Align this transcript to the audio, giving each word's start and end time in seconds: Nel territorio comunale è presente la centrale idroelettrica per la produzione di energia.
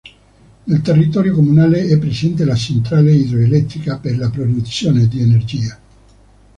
Nel 0.63 0.81
territorio 0.81 1.35
comunale 1.35 1.85
è 1.85 1.99
presente 1.99 2.43
la 2.43 2.55
centrale 2.55 3.11
idroelettrica 3.13 3.99
per 3.99 4.17
la 4.17 4.31
produzione 4.31 5.07
di 5.07 5.21
energia. 5.21 5.79